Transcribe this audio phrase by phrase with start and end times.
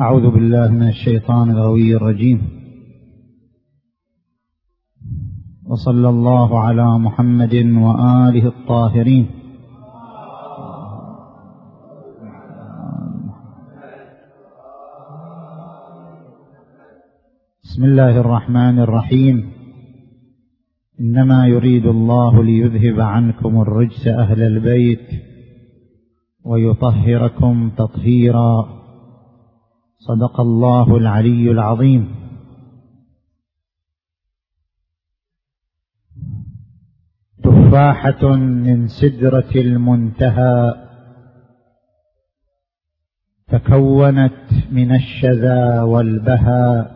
[0.00, 2.40] أعوذ بالله من الشيطان الغوي الرجيم.
[5.66, 9.26] وصلى الله على محمد وآله الطاهرين.
[17.64, 19.52] بسم الله الرحمن الرحيم.
[21.00, 25.08] إنما يريد الله ليذهب عنكم الرجس أهل البيت
[26.44, 28.76] ويطهركم تطهيرا.
[30.08, 32.14] صدق الله العلي العظيم.
[37.44, 40.74] تفاحة من سدرة المنتهى.
[43.48, 46.90] تكونت من الشذا والبهى.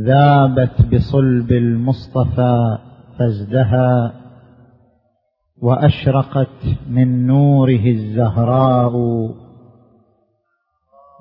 [0.00, 2.78] ذابت بصلب المصطفى
[3.18, 4.12] فازدهى.
[5.62, 8.94] وأشرقت من نوره الزهراء.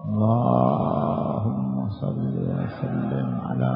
[0.05, 3.73] اللهم صل وسلم على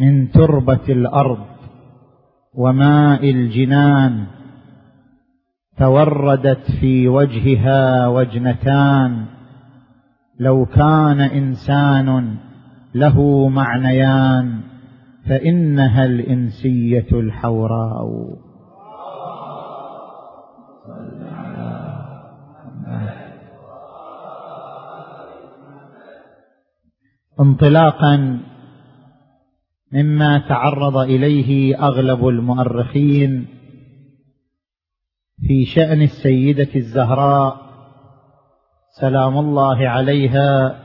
[0.00, 1.38] من تربة الأرض
[2.54, 4.26] وماء الجنان
[5.78, 9.24] توردت في وجهها وجنتان.
[10.40, 12.36] لو كان إنسان
[12.94, 14.60] له معنيان
[15.28, 18.51] فإنها الإنسية الحوراء.
[27.40, 28.40] انطلاقا
[29.92, 33.46] مما تعرض إليه أغلب المؤرخين
[35.46, 37.56] في شأن السيدة الزهراء
[39.00, 40.78] سلام الله عليها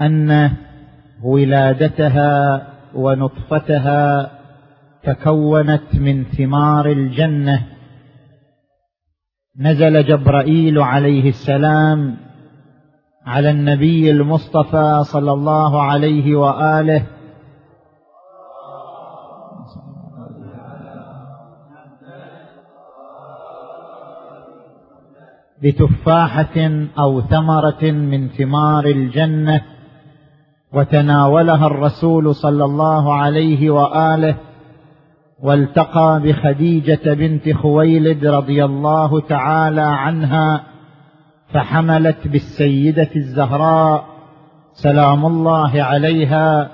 [0.00, 0.50] أن
[1.22, 4.30] ولادتها ونطفتها
[5.02, 7.66] تكونت من ثمار الجنة.
[9.58, 12.16] نزل جبرائيل عليه السلام
[13.26, 17.06] على النبي المصطفى صلى الله عليه وآله.
[25.62, 29.62] بتفاحة أو ثمرة من ثمار الجنة.
[30.72, 34.34] وتناولها الرسول صلى الله عليه وآله.
[35.42, 40.73] والتقى بخديجة بنت خويلد رضي الله تعالى عنها.
[41.54, 44.04] فحملت بالسيدة الزهراء
[44.72, 46.70] سلام الله عليها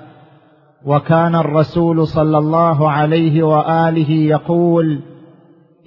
[0.85, 4.99] وكان الرسول صلى الله عليه وآله يقول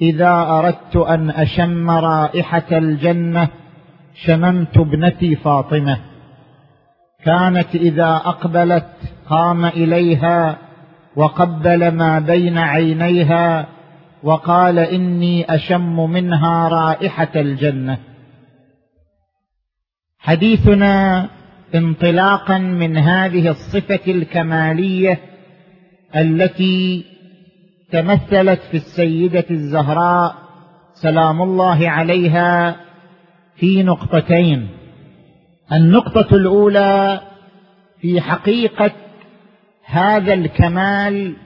[0.02, 3.48] إذا أردت أن أشم رائحة الجنة
[4.14, 5.98] شممت ابنتي فاطمة.
[7.24, 8.90] كانت إذا أقبلت
[9.28, 10.56] قام إليها
[11.16, 13.66] وقبل ما بين عينيها
[14.22, 18.13] وقال إني أشم منها رائحة الجنة.
[20.24, 21.28] حديثنا
[21.74, 25.20] انطلاقا من هذه الصفة الكمالية
[26.16, 27.04] التي
[27.90, 30.34] تمثلت في السيدة الزهراء
[30.94, 32.76] سلام الله عليها
[33.56, 34.68] في نقطتين.
[35.72, 37.20] النقطة الأولى
[38.00, 38.90] في حقيقة
[39.84, 41.36] هذا الكمال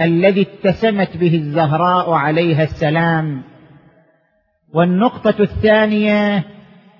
[0.00, 3.42] الذي اتسمت به الزهراء عليها السلام.
[4.74, 6.44] والنقطة الثانية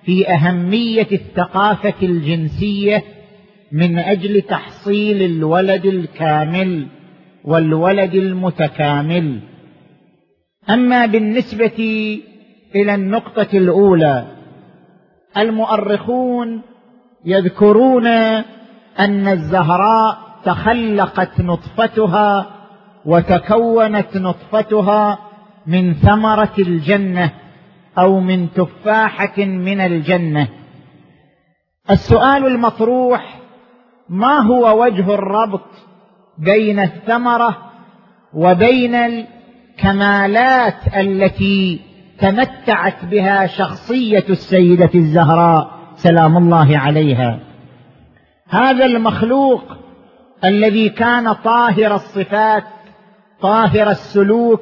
[0.04, 3.04] في أهمية الثقافة الجنسية
[3.72, 6.86] من أجل تحصيل الولد الكامل
[7.44, 9.40] والولد المتكامل.
[10.70, 11.78] أما بالنسبة
[12.74, 14.26] إلى النقطة الأولى
[15.36, 16.62] المؤرخون
[17.24, 18.06] يذكرون
[18.98, 22.50] أن الزهراء تخلقت نطفتها
[23.06, 25.18] وتكونت نطفتها
[25.66, 27.32] من ثمرة الجنة.
[28.00, 30.48] أو من تفاحة من الجنة.
[31.90, 33.40] السؤال المطروح
[34.08, 35.66] ما هو وجه الربط
[36.38, 37.56] بين الثمرة
[38.34, 41.80] وبين الكمالات التي
[42.18, 47.41] تمتعت بها شخصية السيدة الزهراء؟ سلام الله عليها.
[48.48, 49.62] هذا المخلوق
[50.44, 52.64] الذي كان طاهر الصفات
[53.41, 54.60] طاهر السلوك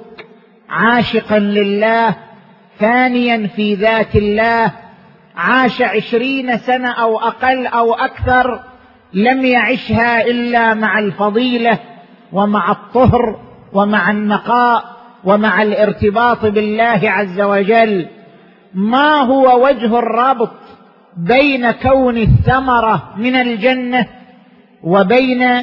[0.69, 2.17] عاشقا لله
[2.81, 4.73] ثانيا في ذات الله
[5.37, 8.61] عاش عشرين سنة أو أقل أو أكثر
[9.13, 11.79] لم يعشها إلا مع الفضيلة
[12.33, 13.41] ومع الطهر
[13.73, 14.85] ومع النقاء
[15.25, 18.07] ومع الارتباط بالله عز وجل.
[18.75, 20.53] ما هو وجه الرابط
[21.17, 24.07] بين كون الثمرة من الجنة
[24.83, 25.63] وبين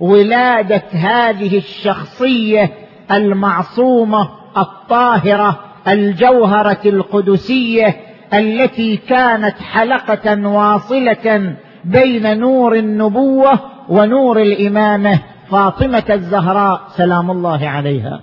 [0.00, 2.70] ولادة هذه الشخصية
[3.10, 7.96] المعصومة الطاهرة الجوهرة القدسية
[8.34, 18.22] التي كانت حلقة واصلة بين نور النبوة ونور الإمامة فاطمة الزهراء سلام الله عليها.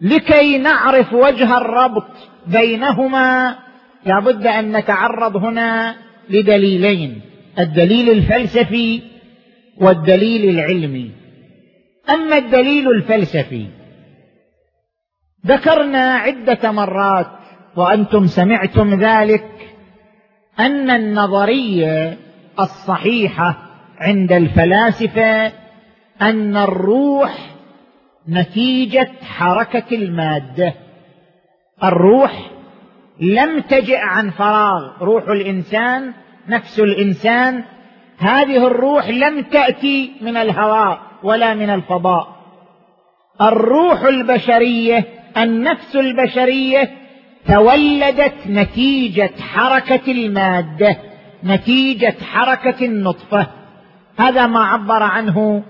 [0.00, 2.08] لكي نعرف وجه الربط
[2.46, 3.56] بينهما
[4.06, 5.94] لابد أن نتعرض هنا
[6.30, 7.20] لدليلين
[7.58, 9.02] الدليل الفلسفي
[9.80, 11.10] والدليل العلمي.
[12.10, 13.66] أما الدليل الفلسفي
[15.46, 17.26] ذكرنا عدة مرات
[17.76, 19.44] وأنتم سمعتم ذلك
[20.60, 22.18] أن النظرية
[22.60, 23.56] الصحيحة
[23.98, 25.52] عند الفلاسفة
[26.22, 27.38] أن الروح
[28.28, 30.74] نتيجة حركة المادة.
[31.84, 32.50] الروح
[33.20, 36.12] لم تجئ عن فراغ روح الإنسان
[36.48, 37.64] نفس الإنسان
[38.18, 42.36] هذه الروح لم تأتي من الهواء ولا من الفضاء.
[43.42, 46.90] الروح البشرية النفس البشرية
[47.48, 50.96] تولدت نتيجة حركة المادة
[51.44, 53.46] نتيجة حركة النطفة.
[54.18, 55.62] هذا ما عبر عنه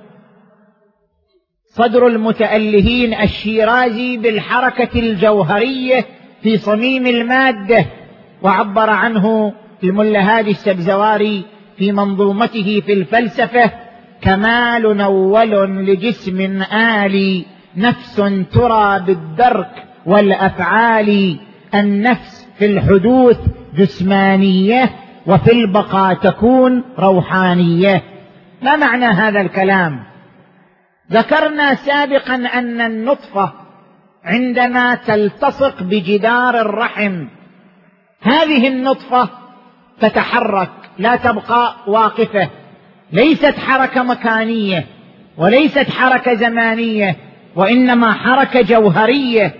[1.66, 6.04] صدر المتألهين الشيرازي بالحركة الجوهرية
[6.42, 7.86] في صميم المادة
[8.42, 9.52] وعبر عنه
[9.84, 11.42] الملا هادي السبزواري
[11.78, 13.70] في منظومته في الفلسفة
[14.20, 15.50] كمال نول
[15.86, 17.55] لجسم آلي.
[17.76, 18.16] نفس
[18.52, 21.38] ترى بالدرك والأفعال
[21.74, 23.38] النفس في الحدوث
[23.76, 24.90] جسمانية
[25.26, 28.02] وفي البقاء تكون روحانية.
[28.62, 30.02] ما معنى هذا الكلام؟
[31.12, 33.52] ذكرنا سابقا أن النطفة
[34.24, 37.26] عندما تلتصق بجدار الرحم
[38.22, 39.28] هذه النطفة
[40.00, 42.50] تتحرك لا تبقى واقفة
[43.12, 44.86] ليست حركة مكانية
[45.38, 47.16] وليست حركة زمانية.
[47.56, 49.54] وإنما حركه جوهرية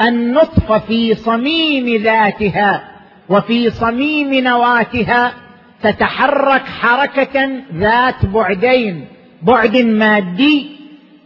[0.00, 2.88] النطفه في صميم ذاتها
[3.28, 5.34] وفي صميم نواتها
[5.82, 9.04] تتحرك حركة ذات بعدين
[9.42, 10.66] بعد مادي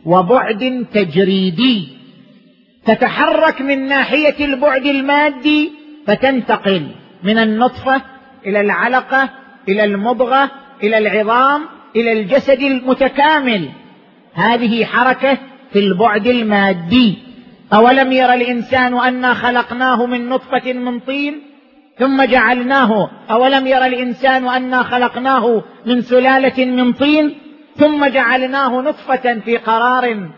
[0.05, 1.89] وبعد تجريدي.
[2.87, 5.73] تتحرك من ناحية البعد المادي
[6.07, 6.87] فتنتقل
[7.23, 8.03] من النطفة
[8.47, 9.29] إلى العلقة
[9.69, 10.51] إلى المضغة
[10.83, 11.63] إلى العظام
[11.97, 13.69] إلى الجسد المتكامل.
[14.35, 15.39] هذه حركة
[15.73, 17.19] في البعد المادي.
[17.73, 21.35] أولم ير الإنسان أنا خلقناه من نطفة من طين؟
[21.99, 23.11] ثم جعلناه.
[23.31, 27.35] أولم ير الإنسان أنا خلقناه من سلالة من طين؟
[27.77, 30.29] ثم جعلناه نطفة في قرار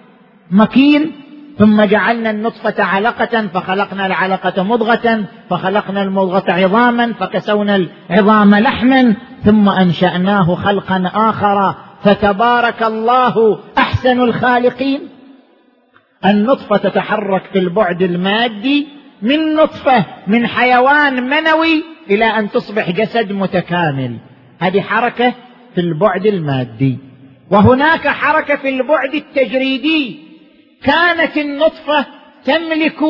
[0.50, 1.12] مكين؟
[1.58, 7.76] ثم جعلنا النطفة علقة فخلقنا العلقة مضغة فخلقنا المضغة عظاما فكسونا
[8.10, 9.14] العظام لحما
[9.44, 11.74] ثم أنشأناه خلقا آخر.
[12.04, 15.13] فتبارك الله أحسن الخالقين.
[16.26, 18.86] النطفة تتحرك في البعد المادي
[19.22, 24.16] من نطفة من حيوان منوي إلى أن تصبح جسد متكامل.
[24.60, 25.34] هذه حركة
[25.74, 26.98] في البعد المادي.
[27.50, 30.18] وهناك حركة في البعد التجريدي.
[30.82, 32.06] كانت النطفة
[32.44, 33.00] تملك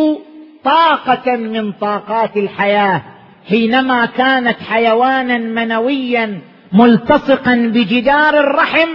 [0.65, 3.03] طاقة من طاقات الحياة.
[3.49, 6.41] حينما كانت حيوانا منويا
[6.73, 8.89] ملتصقا بجدار الرحم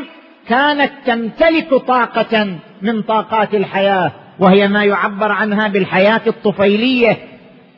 [0.47, 7.17] كانت تمتلك طاقة من طاقات الحياة وهي ما يعبر عنها بالحياة الطفيلية.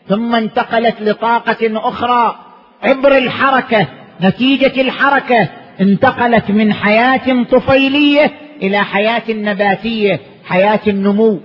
[0.08, 2.36] ثم انتقلت لطاقة أخرى
[2.84, 3.88] عبر الحركة
[4.22, 5.48] نتيجة الحركة
[5.82, 11.40] انتقلت من حياة طفيلية إلى حياة نباتية حياة النمو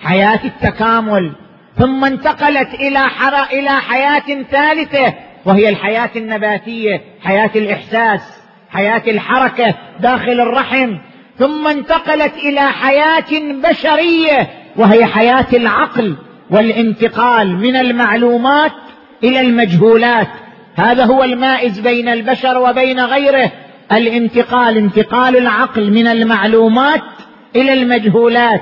[0.00, 1.32] حياة التكامل.
[1.78, 3.42] ثم انتقلت إلى حر...
[3.52, 10.96] إلى حياة ثالثة وهي الحياة النباتية حياة الإحساس حياة الحركة داخل الرحم.
[11.38, 16.16] ثم انتقلت إلى حياة بشرية وهي حياة العقل
[16.50, 18.72] والانتقال من المعلومات
[19.24, 20.28] إلى المجهولات.
[20.74, 23.52] هذا هو المائز بين البشر وبين غيره.
[23.92, 27.02] الانتقال انتقال العقل من المعلومات
[27.56, 28.60] إلى المجهولات.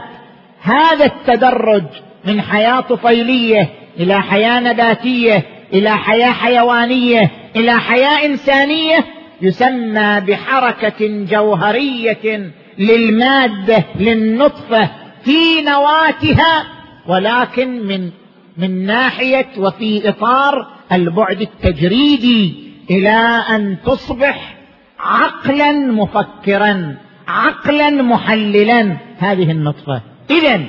[0.63, 1.85] هذا التدرج
[2.25, 3.69] من حياة طفيلية
[4.01, 9.05] إلى حياة نباتية إلى حياة حيوانية إلى حياة إنسانية
[9.43, 14.91] يسمى بحركة جوهرية للمادة للنطفة
[15.25, 16.67] في نواتها
[17.07, 18.11] ولكن من
[18.57, 22.55] من ناحية وفي إطار البعد التجريدي
[22.91, 24.57] إلى أن تصبح
[24.99, 26.97] عقلا مفكرا
[27.29, 30.03] عقلا محللا هذه النطفة.
[30.31, 30.61] اذا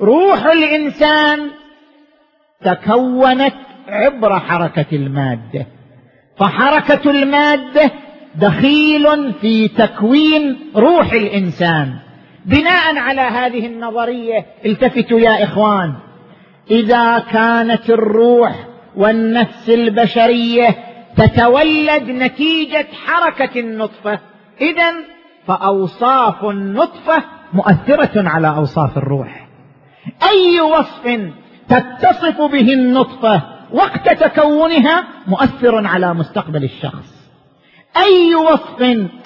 [0.00, 1.50] روح الإنسان
[2.64, 3.54] تكونت
[3.88, 5.66] عبر حركة المادة.
[6.38, 7.90] فحركة المادة
[8.36, 11.94] دخيل في تكوين روح الإنسان.
[12.46, 15.92] بناء على هذه النظرية التفتوا يا إخوان.
[16.70, 20.76] إذا كانت الروح والنفس البشرية
[21.16, 24.18] تتولد نتيجة حركة النطفة
[24.60, 24.92] اذا
[25.46, 27.22] فأوصاف النطفة
[27.52, 29.48] مؤثرة على أوصاف الروح.
[30.22, 31.20] أي وصف
[31.68, 37.13] تتصف به النطفة وقت تكونها مؤثر على مستقبل الشخص؟
[37.96, 38.82] أي وصف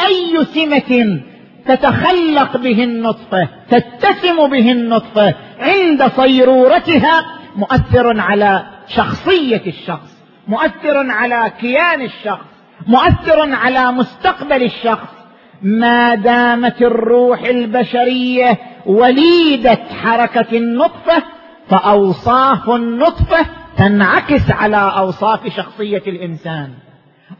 [0.06, 1.20] أي سمة
[1.66, 7.24] تتخلق به النطفة تتسم به النطفة عند صيرورتها
[7.56, 15.18] مؤثر على شخصية الشخص مؤثر على كيان الشخص مؤثر على مستقبل الشخص.
[15.62, 21.22] ما دامت الروح البشرية وليدة حركة النطفة
[21.70, 23.46] فأوصاف النطفة
[23.76, 26.70] تنعكس على أوصاف شخصية الإنسان.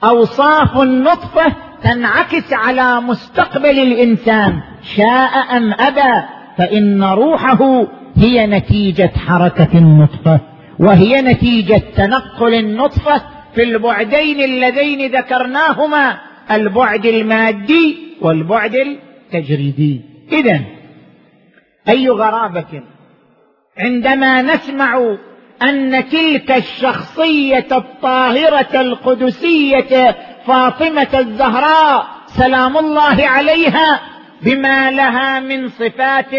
[0.05, 4.61] أوصاف النطفة تنعكس على مستقبل الإنسان.
[4.97, 6.27] شاء أم أبى
[6.59, 10.41] فإن روحه هي نتيجة حركة النطفة
[10.79, 13.23] وهي نتيجة تنقل النطفة
[13.55, 16.19] في البعدين اللذين ذكرناهما
[16.51, 20.01] البعد المادي والبعد التجريدي.
[20.33, 20.61] اذا
[21.89, 22.83] أي غرابة؟
[23.79, 25.17] عندما نسمع
[25.63, 34.01] أن تلك الشخصية الطاهرة القدسية فاطمة الزهراء سلام الله عليها
[34.43, 36.35] بما لها من صفات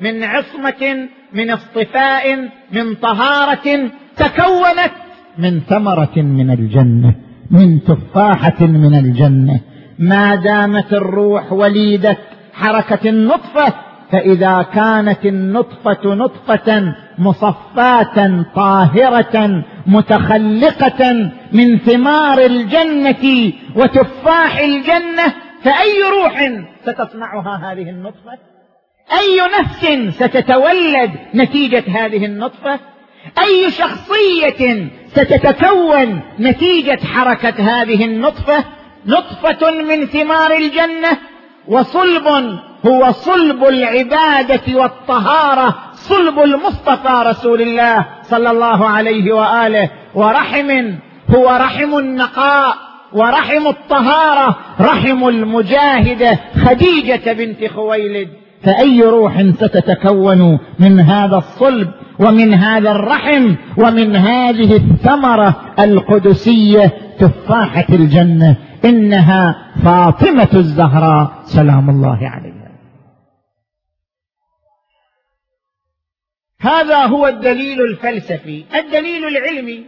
[0.00, 4.92] من عصمة من اصطفاء من طهارة تكونت
[5.38, 7.14] من ثمرة من الجنة
[7.50, 9.60] من تفاحة من الجنة.
[9.98, 12.16] ما دامت الروح وليدة
[12.54, 13.72] حركة النطفة
[14.12, 26.50] فإذا كانت النطفة نطفة مصفاة طاهرة متخلقة من ثمار الجنة وتفاح الجنة فأي روح
[26.86, 28.32] ستصنعها هذه النطفة؟
[29.12, 32.80] أي نفس ستتولد نتيجة هذه النطفة؟
[33.38, 38.64] أي شخصية ستتكون نتيجة حركة هذه النطفة؟
[39.06, 41.18] نطفة من ثمار الجنة
[41.68, 49.90] وصلب هو صلب العبادة والطهارة صلب المصطفى رسول الله صلى الله عليه وآله.
[50.14, 50.70] ورحم
[51.36, 52.74] هو رحم النقاء
[53.12, 58.28] ورحم الطهارة رحم المجاهده خديجة بنت خويلد.
[58.62, 68.56] فأي روح ستتكون من هذا الصلب ومن هذا الرحم ومن هذه الثمرة القدسية تفاحة الجنة؟
[68.84, 71.30] إنها فاطمة الزهراء.
[71.44, 72.53] سلام الله عليها
[76.64, 78.64] هذا هو الدليل الفلسفي.
[78.74, 79.84] الدليل العلمي.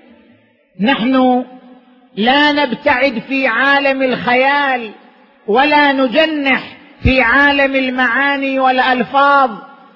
[0.81, 1.45] نحن
[2.17, 4.91] لا نبتعد في عالم الخيال
[5.47, 9.51] ولا نجنح في عالم المعاني والألفاظ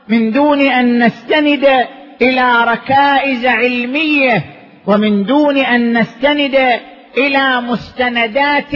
[0.08, 1.66] من دون أن نستند
[2.22, 4.44] إلى ركائز علمية
[4.87, 6.80] ومن دون أن نستند
[7.18, 8.72] إلى مستندات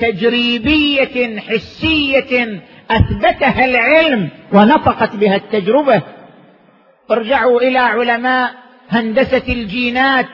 [0.00, 6.02] تجريبية حسية أثبتها العلم ونطقت بها التجربة
[7.12, 8.54] ارجعوا إلى علماء
[8.90, 10.26] هندسة الجينات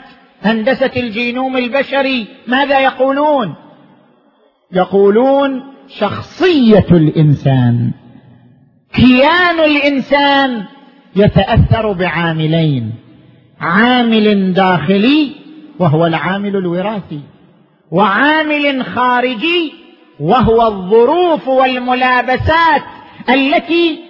[0.42, 3.54] هندسة الجينوم البشري ماذا يقولون؟
[4.72, 7.90] يقولون شخصية الإنسان
[8.94, 10.64] كيان الإنسان
[11.16, 12.94] يتأثر بعاملين
[13.60, 15.32] عامل داخلي
[15.78, 17.20] وهو العامل الوراثي
[17.90, 19.72] وعامل خارجي
[20.20, 22.82] وهو الظروف والملابسات
[23.30, 24.07] التي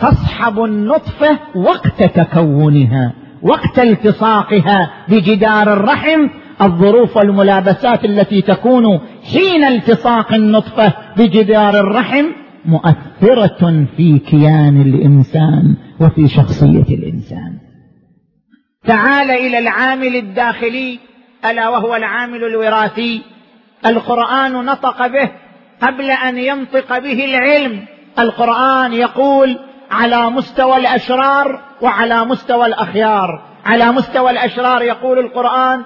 [0.00, 6.28] تصحب النطفة وقت تكونها وقت التصاقها بجدار الرحم
[6.62, 9.00] الظروف والملابسات التي تكون
[9.32, 12.24] حين التصاق النطفة بجدار الرحم
[12.64, 17.58] مؤثرة في كيان الإنسان وفي شخصية الإنسان.
[18.86, 20.98] تعال إلى العامل الداخلي
[21.50, 23.22] ألا وهو العامل الوراثي.
[23.86, 25.30] القرآن نطق به
[25.82, 27.80] قبل أن ينطق به العلم.
[28.18, 29.58] القرآن يقول
[29.90, 33.42] على مستوى الأشرار وعلى مستوى الأخيار.
[33.66, 35.82] على مستوى الأشرار يقول القرآن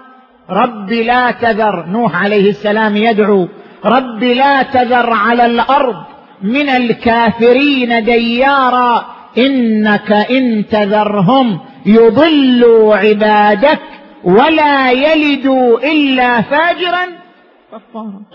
[0.50, 3.48] رب لا تذر نوح عليه السلام يدعو
[3.84, 5.96] رب لا تذر على الأرض
[6.42, 9.04] من الكافرين ديارا
[9.38, 13.80] إنك إن تذرهم يضلوا عبادك
[14.24, 17.06] ولا يلدوا إلا فاجرا.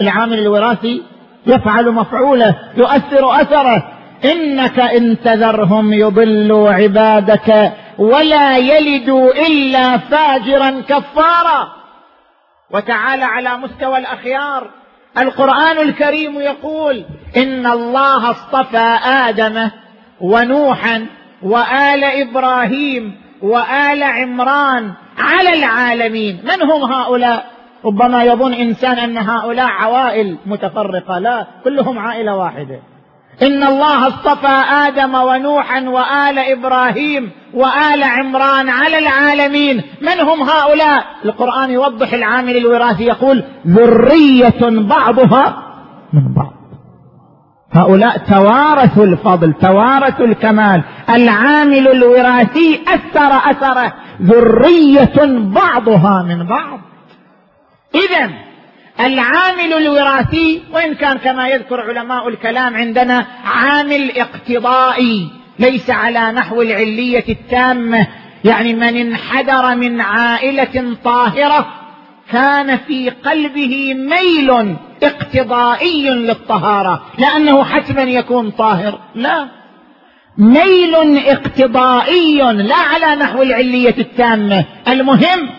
[0.02, 1.04] العامل الوراثي
[1.48, 11.68] يفعل مفعوله يؤثر أثره إنك إن تذرهم يضلوا عبادك ولا يلدوا إلا فاجرا كفارا.
[12.72, 14.70] وتعالى على مستوى الأخيار.
[15.18, 17.06] القرآن الكريم يقول
[17.38, 19.70] إن الله اصطفى آدم
[20.22, 21.06] ونوحا
[21.44, 26.42] وآل إبراهيم وآل عمران على العالمين.
[26.44, 27.46] من هم هؤلاء؟
[27.86, 31.20] ربما يظن إنسان أن هؤلاء عوائل متفرقة.
[31.20, 32.80] لا كلهم عائلة واحدة.
[33.42, 39.84] إن الله اصطفى آدم ونوحا وآل إبراهيم وآل عمران على العالمين.
[40.02, 45.64] من هم هؤلاء؟ القرآن يوضح العامل الوراثي يقول ذرية بعضها
[46.14, 46.54] من بعض.
[47.72, 50.84] هؤلاء توارثوا الفضل توارثوا الكمال.
[51.10, 53.94] العامل الوراثي أثر أثره.
[54.22, 56.80] ذرية بعضها من بعض.
[57.96, 58.49] اذا
[59.00, 65.30] العامل الوراثي وإن كان كما يذكر علماء الكلام عندنا عامل اقتضائي
[65.60, 68.08] ليس على نحو العلية التامة.
[68.44, 71.68] يعني من انحدر من عائلة طاهرة
[72.32, 79.00] كان في قلبه ميل اقتضائي للطهارة لأنه حتما يكون طاهر.
[79.16, 79.48] لا.
[80.38, 80.96] ميل
[81.28, 84.66] اقتضائي لا على نحو العلية التامة.
[84.88, 85.50] المهم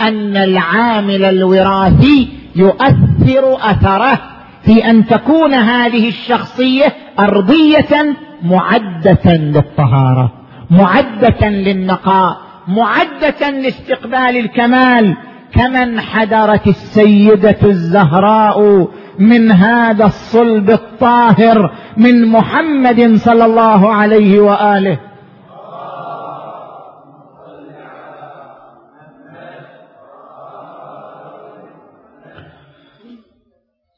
[0.00, 4.18] أن العامل الوراثي يؤثر أثره
[4.62, 10.32] في أن تكون هذه الشخصية أرضية معدة للطهارة
[10.70, 12.36] معدة للنقاء
[12.68, 15.16] معدة لاستقبال الكمال.
[15.52, 18.88] كما انحدرت السيدة الزهراء
[19.18, 24.98] من هذا الصلب الطاهر من محمد صلى الله عليه وآله.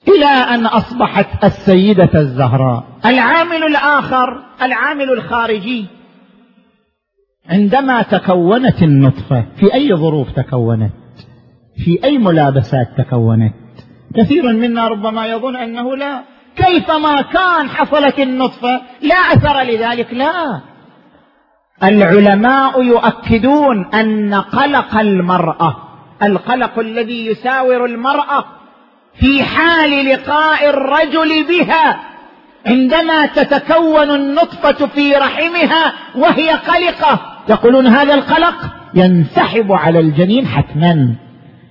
[0.09, 2.85] إلى أن أصبحت السيدة الزهراء.
[3.07, 5.87] العامل الآخر العامل الخارجي.
[7.51, 10.93] عندما تكونت النطفة في أي ظروف تكونت؟
[11.85, 13.55] في أي ملابسات تكونت؟
[14.17, 16.23] كثير منا ربما يظن أنه لا.
[16.57, 20.61] كيفما كان حصلت النطفة لا أثر لذلك لا.
[21.83, 25.77] العلماء يؤكدون أن قلق المرأة
[26.23, 28.45] القلق الذي يساور المرأة
[29.15, 32.01] في حال لقاء الرجل بها
[32.67, 38.55] عندما تتكون النطفة في رحمها وهي قلقة يقولون هذا القلق
[38.95, 41.15] ينسحب على الجنين حتما.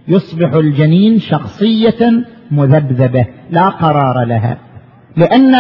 [0.08, 4.58] يصبح الجنين شخصية مذبذبة لا قرار لها.
[5.18, 5.56] لأن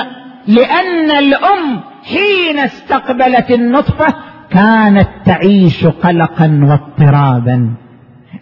[0.48, 4.16] لأن الأم حين استقبلت النطفة
[4.52, 7.76] كانت تعيش قلقا واضطرابا.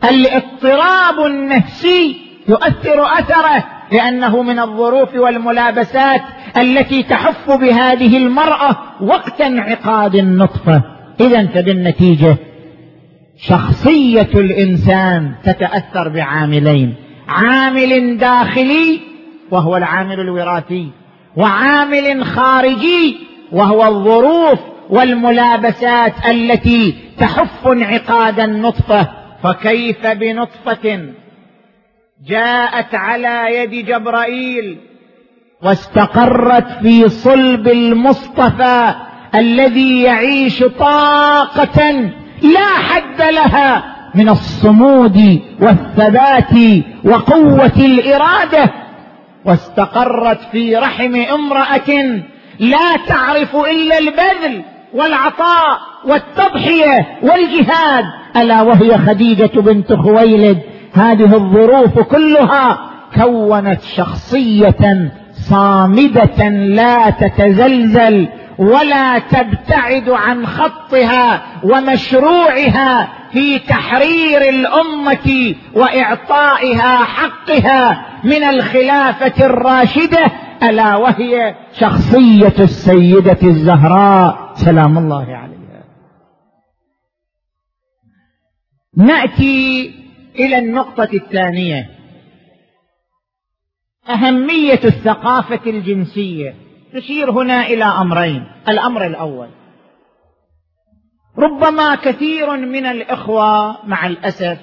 [0.03, 6.21] الاضطراب النفسي يؤثر أثره لأنه من الظروف والملابسات
[6.57, 10.81] التي تحف بهذه المرأة وقت انعقاد النطفة.
[11.21, 12.37] إذا فبالنتيجه
[13.37, 16.95] شخصية الإنسان تتأثر بعاملين
[17.27, 18.99] عامل داخلي
[19.51, 20.87] وهو العامل الوراثي
[21.37, 23.17] وعامل خارجي
[23.51, 24.59] وهو الظروف
[24.89, 29.07] والملابسات التي تحف انعقاد النطفة.
[29.43, 30.99] فكيف بنطفة؟
[32.27, 34.77] جاءت على يد جبرائيل
[35.63, 38.93] واستقرت في صلب المصطفى
[39.35, 41.91] الذي يعيش طاقة
[42.41, 48.73] لا حد لها من الصمود والثبات وقوة الإرادة.
[49.45, 52.21] واستقرت في رحم امرأة
[52.59, 54.61] لا تعرف إلا البذل
[54.93, 58.05] والعطاء والتضحية والجهاد
[58.35, 60.59] ألا وهي خديجة بنت خويلد
[60.93, 62.79] هذه الظروف كلها
[63.15, 78.05] كونت شخصية صامدة لا تتزلزل ولا تبتعد عن خطها ومشروعها في تحرير الأمة وإعطائها حقها
[78.23, 80.31] من الخلافة الراشدة
[80.63, 84.51] ألا وهي شخصية السيدة الزهراء.
[84.53, 85.83] سلام الله عليها.
[88.97, 89.91] نأتي
[90.39, 91.89] إلى النقطة الثانية.
[94.09, 96.55] أهمية الثقافة الجنسية
[96.93, 98.51] نشير هنا إلى أمرين.
[98.69, 99.49] الأمر الأول.
[101.37, 104.59] ربما كثير من الإخوة مع الأسف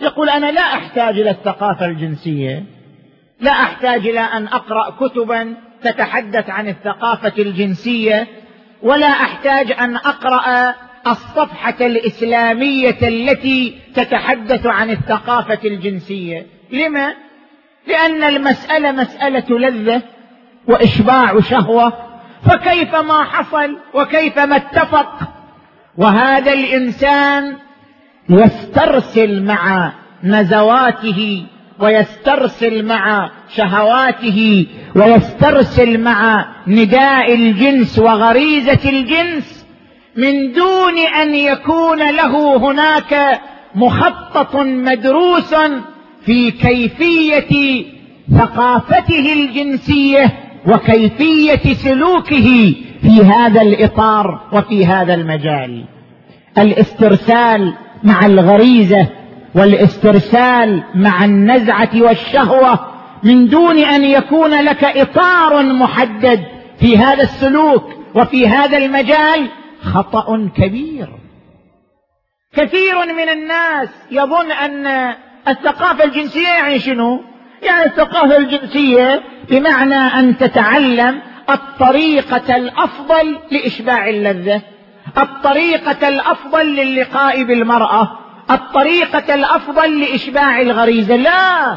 [0.00, 2.64] يقول أنا لا أحتاج إلى الثقافة الجنسية.
[3.40, 8.26] لا أحتاج إلى أن أقرأ كتبا تتحدث عن الثقافة الجنسية.
[8.82, 10.74] ولا أحتاج أن أقرأ
[11.06, 16.46] الصفحة الإسلامية التي تتحدث عن الثقافة الجنسية.
[16.72, 17.14] لما؟
[17.86, 20.02] لأن المسألة مسألة لذة
[20.68, 21.92] وإشباع شهوه
[22.44, 25.18] فكيف ما حصل وكيف ما اتفق؟
[25.98, 27.56] وهذا الإنسان
[28.30, 29.92] يسترسل مع
[30.24, 31.46] نزواته
[31.78, 39.61] ويسترسل مع شهواته ويسترسل مع نداء الجنس وغريزة الجنس.
[40.16, 43.40] من دون أن يكون له هناك
[43.74, 45.54] مخطط مدروس
[46.26, 47.84] في كيفية
[48.38, 50.32] ثقافته الجنسية
[50.66, 55.84] وكيفية سلوكه في هذا الإطار وفي هذا المجال.
[56.58, 59.06] الاسترسال مع الغريزة
[59.54, 62.78] والاسترسال مع النزعة والشهوة
[63.22, 66.40] من دون أن يكون لك إطار محدد
[66.80, 69.48] في هذا السلوك وفي هذا المجال
[69.82, 71.08] خطأ كبير.
[72.54, 75.14] كثير من الناس يظن أن
[75.48, 77.20] الثقافة الجنسية يعني شنو؟
[77.62, 84.62] يعني الثقافة الجنسية بمعنى أن تتعلم الطريقة الأفضل لإشباع اللذة
[85.18, 88.18] الطريقة الأفضل للقاء بالمرأة
[88.50, 91.76] الطريقة الأفضل لإشباع الغريزه لا!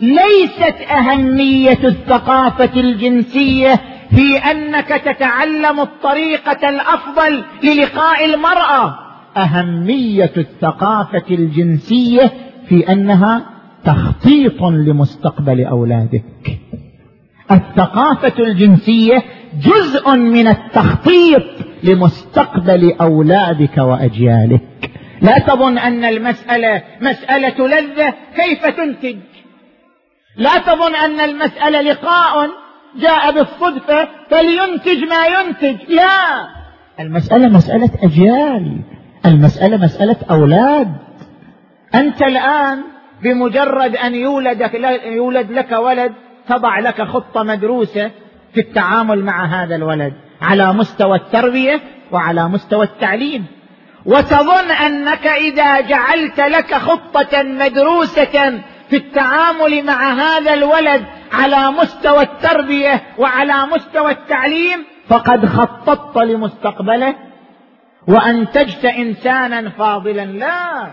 [0.00, 3.80] ليست أهمية الثقافة الجنسية
[4.18, 8.98] في أنك تتعلم الطريقة الأفضل للقاء المرأة.
[9.36, 12.32] أهمية الثقافة الجنسية
[12.68, 13.46] في أنها
[13.84, 16.24] تخطيط لمستقبل أولادك.
[17.50, 19.22] الثقافة الجنسية
[19.60, 21.44] جزء من التخطيط
[21.82, 24.90] لمستقبل أولادك وأجيالك.
[25.22, 29.16] لا تظن أن المسألة مسألة لذة كيف تنتج؟
[30.36, 32.48] لا تظن أن المسألة لقاء
[32.98, 35.76] جاء بالصدفة فلينتج ما ينتج.
[35.88, 36.46] لا.
[37.00, 38.80] المسألة مسألة أجيال.
[39.26, 40.96] المسألة مسألة أولاد.
[41.94, 42.82] أنت الآن
[43.22, 44.70] بمجرد أن يولد
[45.04, 46.12] يولد لك ولد
[46.48, 48.10] تضع لك خطة مدروسة
[48.54, 51.80] في التعامل مع هذا الولد على مستوى التربية
[52.12, 53.46] وعلى مستوى التعليم.
[54.06, 63.02] وتظن أنك إذا جعلت لك خطة مدروسة في التعامل مع هذا الولد على مستوى التربية
[63.18, 67.14] وعلى مستوى التعليم فقد خططت لمستقبله
[68.08, 70.24] وأنتجت إنسانا فاضلا.
[70.24, 70.90] لا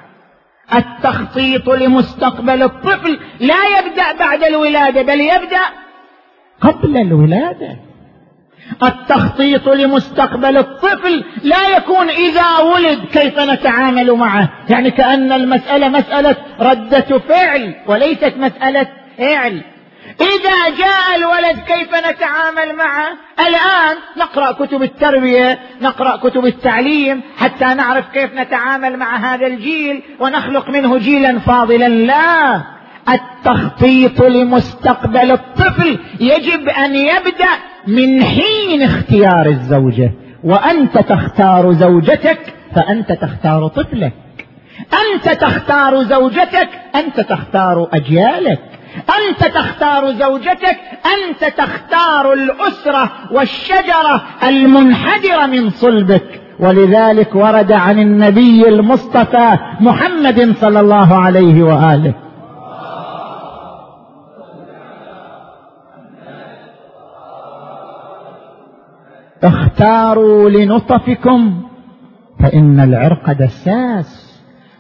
[0.76, 5.62] التخطيط لمستقبل الطفل لا يبدأ بعد الولادة بل يبدأ
[6.62, 7.78] قبل الولادة.
[8.84, 17.19] التخطيط لمستقبل الطفل لا يكون إذا ولد كيف نتعامل معه؟ يعني كأن المسألة مسألة ردة
[17.19, 19.62] فعل وليست مسألة فعل.
[20.21, 23.07] إذا جاء الولد كيف نتعامل معه؟
[23.39, 30.69] الآن نقرأ كتب التربيه نقرأ كتب التعليم حتى نعرف كيف نتعامل مع هذا الجيل ونخلق
[30.69, 31.87] منه جيلا فاضلا.
[31.87, 32.61] لا!
[33.09, 37.49] التخطيط لمستقبل الطفل يجب أن يبدأ
[37.87, 40.11] من حين اختيار الزوجة.
[40.43, 42.39] وأنت تختار زوجتك
[42.75, 44.13] فأنت تختار طفلك.
[44.93, 48.74] أنت تختار زوجتك أنت تختار أجيالك.
[48.95, 56.41] أنت تختار زوجتك أنت تختار الأسرة والشجرة المنحدرة من صلبك.
[56.60, 62.13] ولذلك ورد عن النبي المصطفى محمد صلى الله عليه وآله.
[69.43, 71.62] اختاروا لنطفكم
[72.39, 74.24] فإن العرق دساس.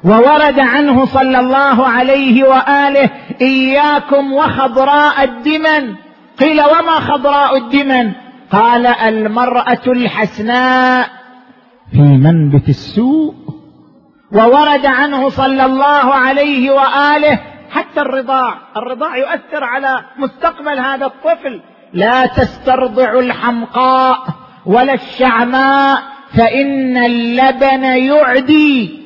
[0.05, 3.09] وورد عنه صلى الله عليه وآله
[3.41, 5.95] إياكم وخضراء الدمن.
[6.39, 8.11] قيل وما خضراء الدمن؟
[8.51, 11.09] قال المرأة الحسناء
[11.91, 13.33] في منبت السوء.
[14.31, 17.39] وورد عنه صلى الله عليه وآله
[17.71, 18.57] حتى الرضاع.
[18.77, 21.61] الرضاع يؤثر على مستقبل هذا الطفل.
[21.93, 24.17] لا تسترضع الحمقاء
[24.65, 29.04] ولا الشعماء فإن اللبن يعدي.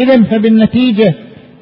[0.00, 1.14] إذا فبالنتيجة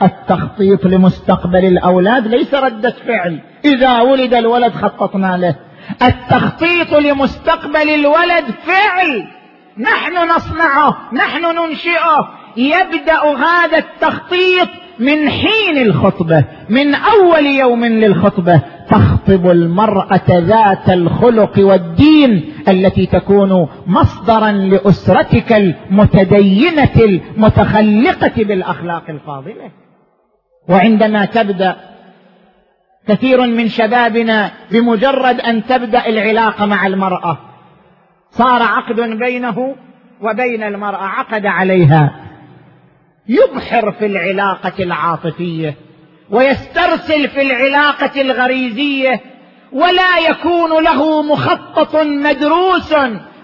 [0.03, 3.41] التخطيط لمستقبل الأولاد ليس رده فعل.
[3.65, 5.55] إذا ولد الولد خططنا له.
[6.03, 9.25] التخطيط لمستقبل الولد فعل.
[9.79, 12.29] نحن نصنعه نحن ننشئه.
[12.57, 18.61] يبدأ هذا التخطيط من حين الخطبة من أول يوم للخطبة.
[18.91, 29.71] تخطب المرأة ذات الخلق والدين التي تكون مصدرا لأسرتك المتدينة المتخلقة بالأخلاق الفاضلة.
[30.69, 31.77] وعندما تبدأ
[33.09, 37.39] كثير من شبابنا بمجرد أن تبدأ العلاقة مع المرأة
[38.31, 39.77] صار عقد بينه
[40.21, 42.25] وبين المرأة عقد عليها.
[43.29, 45.75] يبحر في العلاقة العاطفية
[46.31, 49.21] ويسترسل في العلاقة الغريزية
[49.73, 52.95] ولا يكون له مخطط مدروس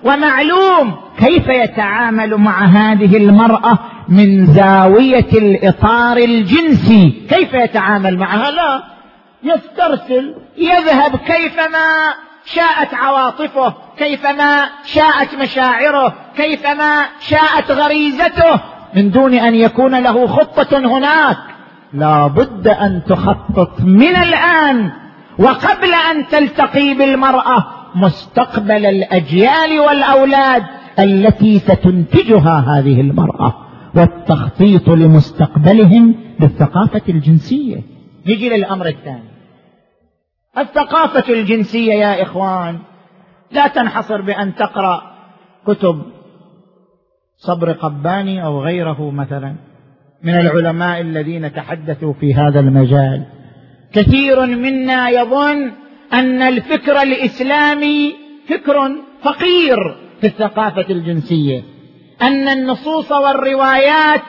[0.04, 8.82] ومعلوم كيف يتعامل مع هذه المرأة من زاوية الإطار الجنسي؟ كيف يتعامل معها؟ لا.
[9.42, 18.60] يسترسل يذهب كيفما شاءت عواطفه كيفما شاءت مشاعره كيفما شاءت غريزته.
[18.96, 21.38] من دون أن يكون له خطة هناك
[21.92, 23.80] لا بد أن تخطط.
[23.80, 25.03] من الآن
[25.38, 30.62] وقبل أن تلتقي بالمرأة مستقبل الأجيال والأولاد
[30.98, 33.54] التي ستنتجها هذه المرأة
[33.94, 37.82] والتخطيط لمستقبلهم بالثقافة الجنسية.
[38.26, 39.34] نجي للأمر الثاني.
[40.58, 42.78] الثقافة الجنسية يا إخوان
[43.50, 45.02] لا تنحصر بأن تقرأ
[45.66, 46.02] كتب
[47.36, 49.54] صبر قباني أو غيره مثلا.
[50.22, 53.26] من العلماء الذين تحدثوا في هذا المجال.
[53.94, 55.72] كثير منا يظن
[56.12, 58.14] أن الفكر الإسلامي
[58.48, 59.76] فكر فقير
[60.20, 61.62] في الثقافة الجنسية
[62.22, 64.22] أن النصوص والروايات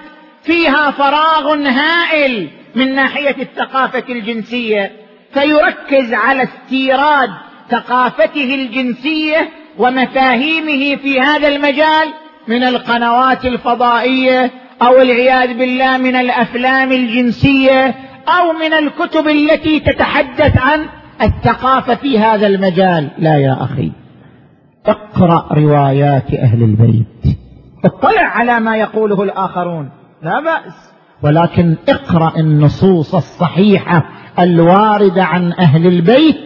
[0.43, 4.91] فيها فراغ هائل من ناحية الثقافة الجنسية
[5.33, 7.29] فيركز على استيراد
[7.69, 12.13] ثقافته الجنسية ومفاهيمه في هذا المجال
[12.47, 14.51] من القنوات الفضائية
[14.81, 17.95] أو العياذ بالله من الأفلام الجنسية
[18.27, 20.85] أو من الكتب التي تتحدث عن
[21.21, 23.11] الثقافة في هذا المجال.
[23.17, 23.91] لا يا أخي
[24.85, 27.37] اقرأ روايات أهل البيت.
[27.85, 29.89] اطلع على ما يقوله الآخرون.
[30.23, 30.93] لا بأس.
[31.23, 34.05] ولكن اقرأ النصوص الصحيحة
[34.39, 36.37] الواردة عن أهل البيت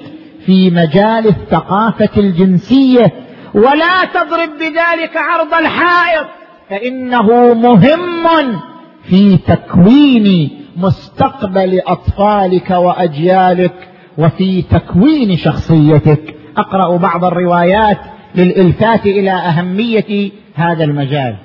[0.45, 3.13] في مجال الثقافة الجنسية.
[3.53, 6.27] ولا تضرب بذلك عرض الحائط
[6.69, 8.27] فإنه مهم
[9.03, 16.35] في تكوين مستقبل أطفالك وأجيالك وفي تكوين شخصيتك.
[16.57, 17.99] أقرأ بعض الروايات
[18.35, 21.37] للإلفات إلى أهمية هذا المجال.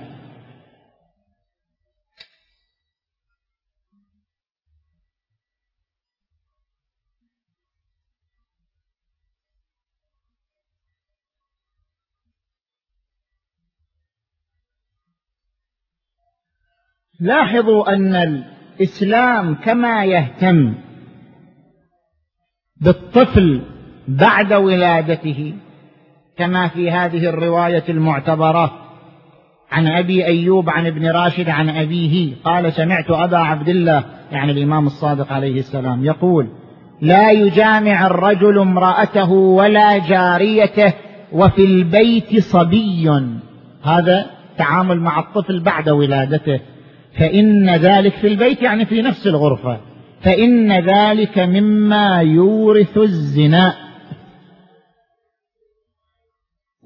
[17.21, 18.45] لاحظوا أن
[18.81, 20.75] الإسلام كما يهتم
[22.81, 23.63] بالطفل
[24.09, 25.55] بعد ولادته
[26.37, 28.73] كما في هذه الرواية المعتبرة
[29.73, 32.35] عن أبي أيوب عن ابن راشد عن أبيه.
[32.45, 36.49] قال سمعت أبا عبد الله يعني الإمام الصادق عليه السلام يقول
[37.01, 40.93] لا يجامع الرجل امرأته ولا جاريته
[41.33, 43.11] وفي البيت صبي.
[43.83, 44.27] هذا
[44.59, 46.61] تعامل مع الطفل بعد ولادته.
[47.19, 49.81] فإن ذلك في البيت يعني في نفس الغرفة.
[50.21, 53.75] فإن ذلك مما يورث الزنا.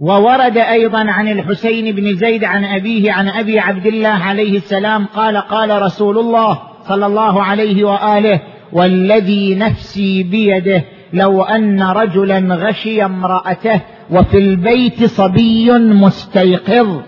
[0.01, 5.37] وورد أيضا عن الحسين بن زيد عن أبيه عن أبي عبد الله عليه السلام قال
[5.37, 8.41] قال رسول الله صلى الله عليه وآله
[8.73, 17.01] والذي نفسي بيده لو أن رجلا غشي امرأته وفي البيت صبي مستيقظ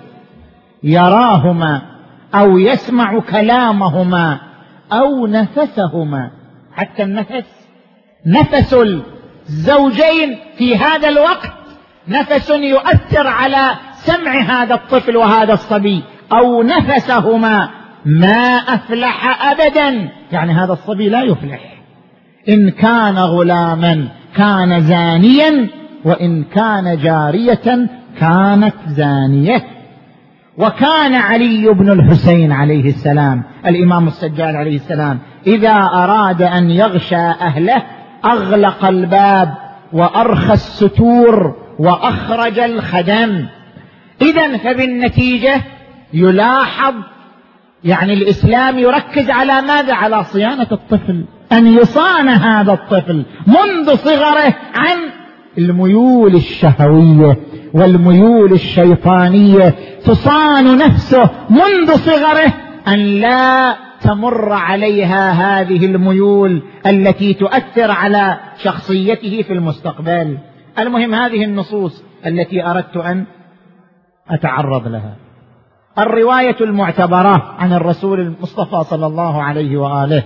[0.83, 1.90] يراهما.
[2.35, 4.41] أو يسمع كلامهما
[4.93, 6.31] أو نفسهما.
[6.75, 7.45] حتى النفس
[8.27, 8.77] نفس
[9.49, 11.53] الزوجين في هذا الوقت
[12.09, 17.69] نفس يؤثر على سمع هذا الطفل وهذا الصبي أو نفسهما
[18.05, 20.09] ما أفلح ابدا.
[20.33, 21.61] يعني هذا الصبي لا يفلح.
[22.49, 25.69] إن كان غلاما كان زانيا
[26.05, 27.89] وإن كان جارية
[28.21, 29.80] كانت زانية.
[30.59, 37.83] وكان علي بن الحسين عليه السلام الإمام السجاد عليه السلام إذا أراد أن يغشى أهله
[38.25, 39.55] أغلق الباب
[39.93, 43.47] وأرخى الستور وأخرج الخدم.
[44.23, 45.63] اذا فبالنتيجة
[46.13, 46.95] يلاحظ
[47.85, 54.99] يعني الإسلام يركز على ماذا؟ على صيانة الطفل أن يصان هذا الطفل منذ صغره عن
[55.59, 57.37] الميول الشهوية.
[57.75, 62.53] والميول الشيطانية تصان نفسه منذ صغره
[62.89, 70.39] أن لا تمر عليها هذه الميول التي تؤثر على شخصيته في المستقبل.
[70.79, 73.25] المهم هذه النصوص التي أردت أن
[74.31, 75.17] أتعرض لها.
[75.99, 80.23] الرواية المعتبرة عن الرسول المصطفى صلى الله عليه وآله.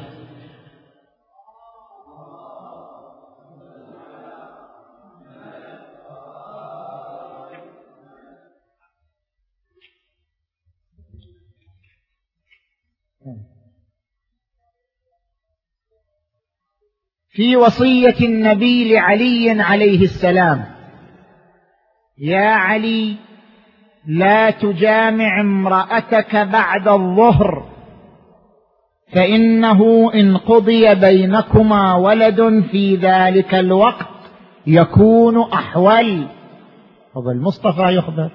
[17.35, 20.65] في وصية النبي لعلي عليه السلام.
[22.19, 23.15] يا علي
[24.07, 27.67] لا تجامع امرأتك بعد الظهر
[29.13, 34.09] فإنه إن قضي بينكما ولد في ذلك الوقت
[34.67, 36.27] يكون أحول.
[37.17, 38.31] هذا المصطفى يخبر.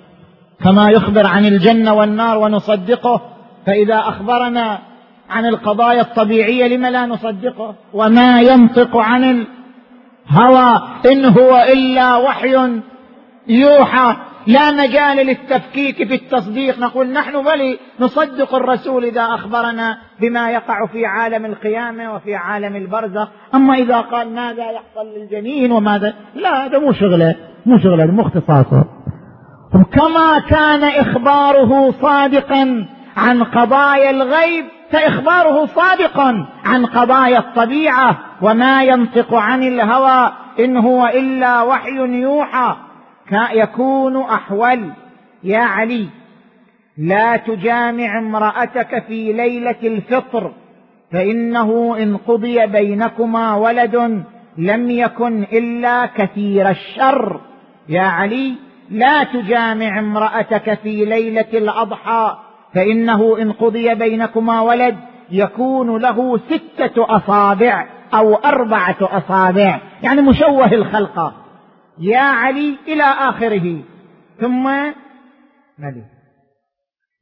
[0.64, 3.22] كما يخبر عن الجنة والنار ونصدقه
[3.66, 4.89] فإذا أخبرنا
[5.30, 12.82] عن القضايا الطبيعية لم لا نصدقه وما ينطق عن الهوى إن هو إلا وحي
[13.48, 14.16] يوحى.
[14.48, 16.80] لا مجال للتفكيك في التصديق.
[16.80, 23.28] نقول نحن بل نصدق الرسول إذا أخبرنا بما يقع في عالم القيامة وفي عالم البرزخ.
[23.56, 28.86] أما إذا قال ماذا يحصل للجنين وماذا؟ لا هذا مو شغلة مو شغلة مو اختصاصه.
[29.94, 32.86] كما كان إخباره صادقا
[33.18, 41.62] عن قضايا الغيب فإخباره صادقا عن قضايا الطبيعة وما ينطق عن الهوى إن هو إلا
[41.62, 42.76] وحي يوحى.
[43.52, 44.92] يكون أحول.
[45.44, 46.08] يا علي
[46.98, 50.54] لا تجامع امرأتك في ليلة الفطر
[51.12, 54.24] فإنه إن قضي بينكما ولد
[54.58, 57.42] لم يكن إلا كثير الشر.
[57.90, 58.56] يا علي
[58.90, 62.38] لا تجامع امرأتك في ليلة الأضحى.
[62.76, 64.98] فإنه إن قضي بينكما ولد
[65.32, 71.34] يكون له ستة أصابع أو أربعة أصابع يعني مشوه الخلقة
[72.00, 73.82] يا علي إلى آخره.
[74.42, 74.64] ثم
[75.80, 76.04] ملي.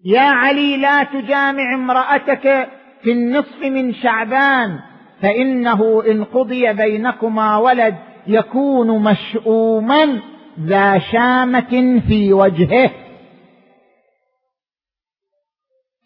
[0.06, 2.70] يا علي لا تجامع امرأتك
[3.04, 4.80] في النصف من شعبان
[5.22, 7.96] فإنه إن قضي بينكما ولد
[8.28, 10.20] يكون مشؤوما
[10.60, 12.90] ذا شامة في وجهه.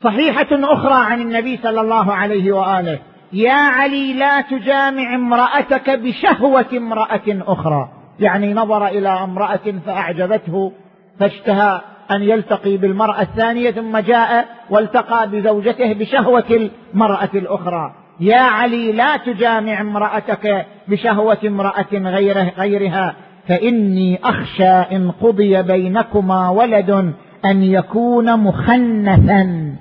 [0.04, 3.00] صحيحة أخرى عن النبي صلى الله عليه وآله.
[3.34, 7.90] يا علي لا تجامع امرأتك بشهوة امرأة أخرى.
[8.20, 10.72] يعني نظر إلى امرأة فأعجبته
[11.20, 17.94] فاشتهى أن يلتقي بالمرأة الثانية ثم جاء والتقى بزوجته بشهوة المرأة الأخرى.
[18.20, 23.16] يا علي لا تجامع امرأتك بشهوة امرأة غيره غيرها
[23.48, 27.14] فإني أخشى إن قضي بينكما ولد
[27.46, 29.76] أن يكون مخنثا.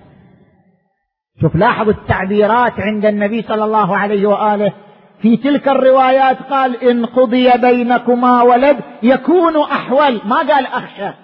[1.40, 4.72] شوف لاحظ التعبيرات عند النبي صلى الله عليه وآله.
[5.22, 10.20] في تلك الروايات قال إن قضي بينكما ولد يكون أحول.
[10.24, 11.14] ما قال أخشى.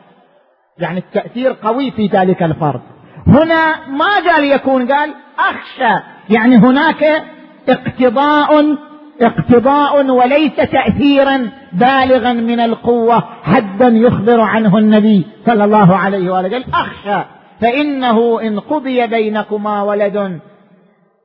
[0.78, 2.80] يعني التأثير قوي في ذلك الفرد.
[3.26, 6.02] هنا ما قال يكون قال أخشى.
[6.30, 7.22] يعني هناك
[7.68, 8.76] اقتضاء
[9.22, 16.48] اقتضاء وليس تأثيرا بالغا من القوة حدا يخبر عنه النبي صلى الله عليه وآله.
[16.48, 17.35] قال أخشى.
[17.60, 20.40] فإنه إن قضي بينكما ولد.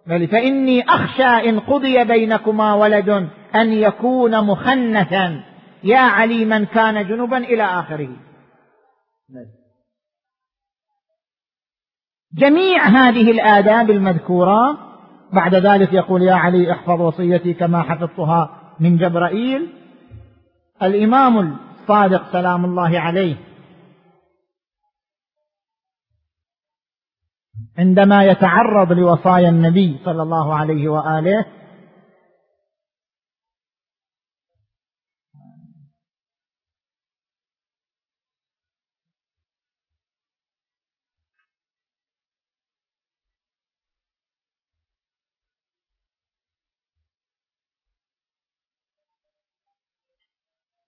[0.08, 3.10] بل فإني أخشى إن قضي بينكما ولد
[3.56, 5.44] أن يكون مخنثا.
[5.84, 8.10] يا علي من كان جنبا إلى آخره.
[12.34, 14.78] جميع هذه الآداب المذكورة
[15.34, 19.74] بعد ذلك يقول يا علي احفظ وصيتي كما حفظتها من جبرائيل.
[20.84, 23.36] الإمام الصادق سلام الله عليه
[27.78, 31.46] عندما يتعرض لوصايا النبي صلى الله عليه وآله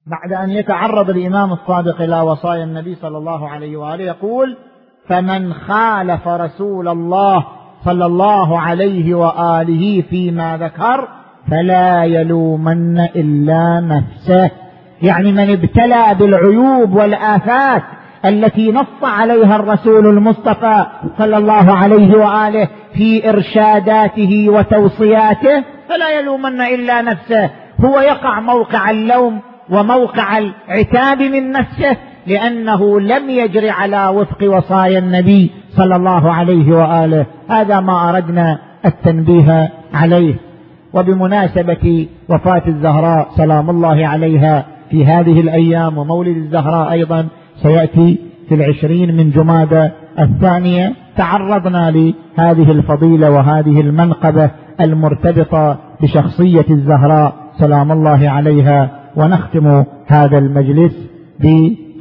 [0.05, 4.57] بعد أن يتعرض الإمام الصادق إلى وصايا النبي صلى الله عليه وآله يقول
[5.09, 7.45] فمن خالف رسول الله
[7.85, 11.07] صلى الله عليه وآله فيما ذكر
[11.51, 14.51] فلا يلومن إلا نفسه.
[15.01, 17.83] يعني من ابتلى بالعيوب والآفات
[18.25, 20.85] التي نص عليها الرسول المصطفى
[21.17, 27.49] صلى الله عليه وآله في إرشاداته وتوصياته فلا يلومن إلا نفسه.
[27.85, 29.39] هو يقع موقع اللوم
[29.69, 31.97] وموقع العتاب من نفسه.
[32.27, 37.25] لأنه لم يجر على وفق وصايا النبي صلى الله عليه وآله.
[37.49, 40.35] هذا ما أردنا التنبيه عليه.
[40.93, 47.27] وبمناسبة وفاة الزهراء سلام الله عليها في هذه الأيام ومولد الزهراء أيضا
[47.61, 48.19] سيأتي
[48.49, 50.93] في العشرين من جمادة الثانية.
[51.17, 54.49] تعرضنا لهذه الفضيلة وهذه المنقبة
[54.81, 58.89] المرتبطة بشخصية الزهراء سلام الله عليها.
[59.15, 60.93] ونختم هذا المجلس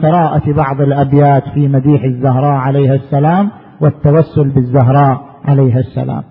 [0.03, 3.51] قراءة بعض الأبيات في مديح الزهراء عليها السلام
[3.81, 6.23] والتوسل بالزهراء عليها السلام.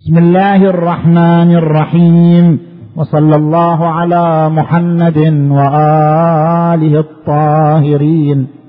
[0.00, 2.58] بسم الله الرحمن الرحيم.
[2.96, 5.18] وصلى الله على محمد
[5.50, 8.59] وآله الطاهرين.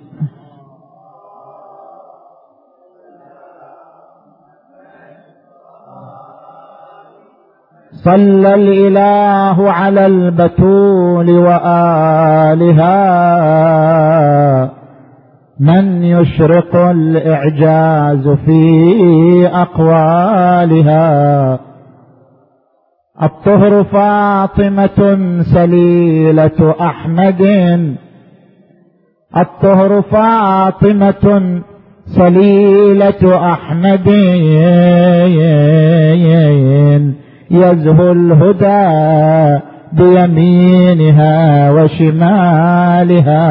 [8.06, 12.92] صلى الإله على البتول وآلها.
[15.60, 21.02] من يشرق الإعجاز في أقوالها.
[23.24, 27.42] الطهر فاطمة سليلة أحمد.
[29.38, 31.62] الطهر فاطمة
[32.06, 34.10] سليلة أحمد.
[37.52, 39.60] يزهو الهدى
[39.94, 43.42] بيمينها وشمالها.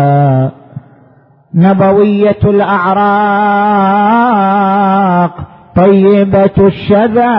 [1.54, 3.90] نبوية الأعراق
[5.76, 7.30] طيبة الشذا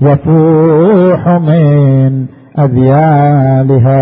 [0.00, 2.26] يفوح من
[2.58, 3.96] أذيالها.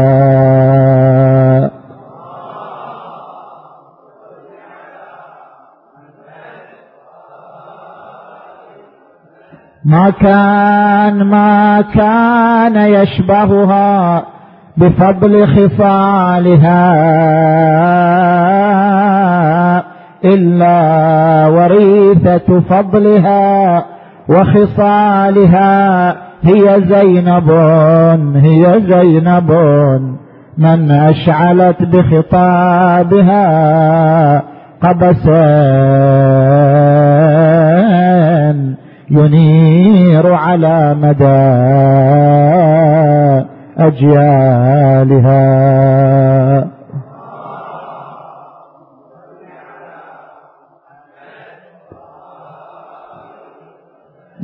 [9.84, 14.22] ما كان ما كان يشبهها
[14.76, 16.94] بفضل خصالها
[20.24, 23.84] إلا وريثة فضلها
[24.28, 26.16] وخصالها.
[26.42, 27.50] هي زينب
[28.36, 29.50] هي زينب
[30.58, 33.42] من أشعلت بخطابها
[34.82, 36.33] قبسا
[39.18, 41.24] ينير على مدى
[43.78, 45.44] أجيالها.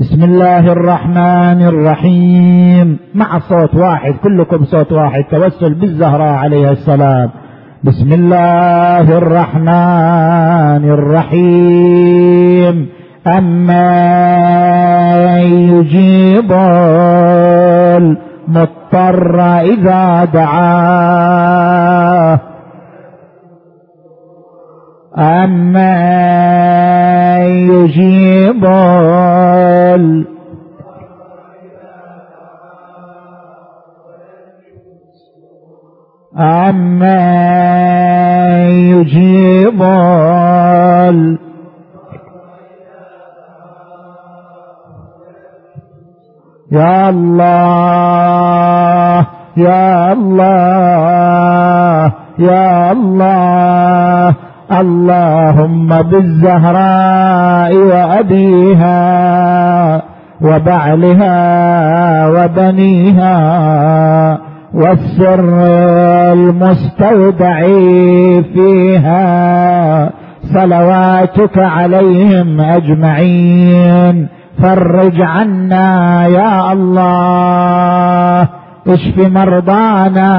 [0.01, 2.99] بسم الله الرحمن الرحيم.
[3.15, 5.25] مع صوت واحد كلكم صوت واحد.
[5.25, 7.31] توسل بالزهراء عليه السلام.
[7.85, 12.89] بسم الله الرحمن الرحيم.
[13.27, 13.91] أما
[15.41, 16.53] يجيب
[18.49, 21.81] المضطر إذا دعاه.
[25.19, 26.21] أما
[27.45, 28.65] يجيب
[36.41, 37.21] أما
[38.71, 39.83] يجيب
[46.73, 54.35] يا الله يا الله يا الله
[54.73, 59.01] اللهم بالزهراء وأبيها
[60.41, 61.37] وبعلها
[62.29, 63.39] وبنيها
[64.75, 65.65] والسر
[66.33, 67.61] المستودع
[68.55, 70.11] فيها
[70.55, 74.29] صلواتك عليهم أجمعين.
[74.63, 78.49] فرج عنا يا الله.
[78.89, 80.33] اشف مرضانا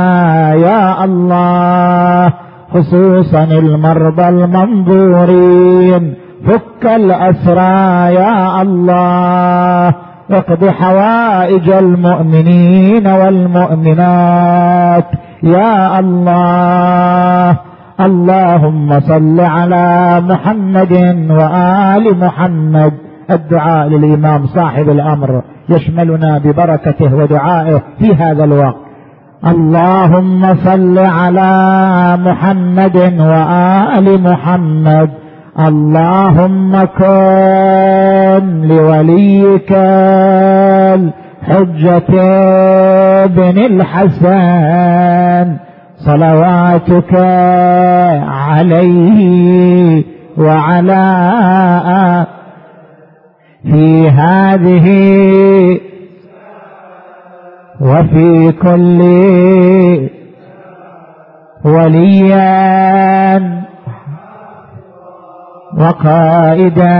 [0.53, 2.33] يا الله.
[2.73, 6.13] خصوصا المرضى المنظورين.
[6.47, 9.93] فك الأسرى يا الله.
[10.31, 15.05] اقض حوائج المؤمنين والمؤمنات
[15.43, 17.57] يا الله.
[18.01, 20.91] اللهم صل على محمد
[21.29, 23.10] وآل محمد.
[23.33, 28.75] الدعاء للإمام صاحب الأمر يشملنا ببركته ودعائه في هذا الوقت.
[29.47, 35.09] اللهم صل على محمد وآل محمد.
[35.59, 39.71] اللهم كن لوليك
[41.41, 42.11] الحجة
[43.25, 45.57] بن الحسن.
[46.05, 47.15] صلواتك
[48.27, 50.03] عليه
[50.37, 51.03] وعلى
[53.63, 54.87] في هذه
[57.81, 59.01] وفي كل
[61.65, 63.61] وليا
[65.77, 66.91] وقائدا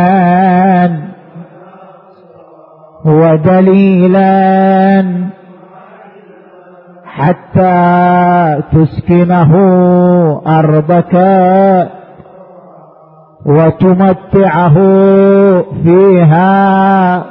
[3.05, 4.31] ودليلا
[7.05, 9.51] حتى تسكنه
[10.47, 11.13] أرضك
[13.45, 14.75] وتمتعه
[15.83, 17.25] فيها.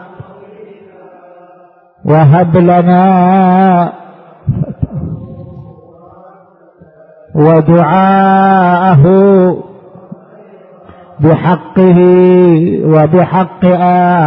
[2.04, 3.92] وهب لنا
[7.34, 9.04] ودعاءه
[11.20, 11.98] بحقه
[12.84, 13.64] وبحق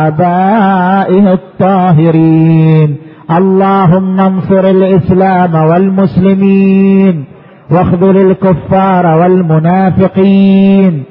[0.08, 2.98] آبائه الطاهرين.
[3.32, 7.26] اللهم انصر الإسلام والمسلمين
[7.72, 11.04] واخذل الكفار والمنافقين.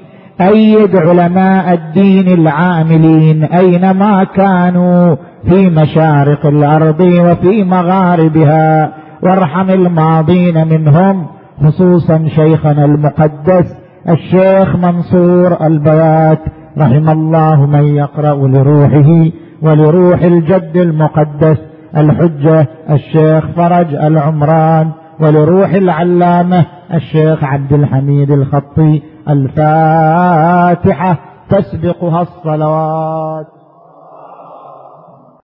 [0.49, 5.17] أيد علماء الدين العاملين أينما كانوا
[5.49, 11.27] في مشارق الأرض وفي مغاربها وارحم الماضين منهم
[11.65, 13.75] خصوصا شيخنا المقدس
[14.09, 16.39] الشيخ منصور البيات
[16.79, 19.31] رحم الله من يقرأ لروحه
[19.63, 21.57] ولروح الجد المقدس
[21.97, 24.91] الحجة الشيخ فرج العمران
[25.21, 33.62] ولروح العلامة الشيخ عبد الحميد الخطي الفاتحة تسبقها الصلوات.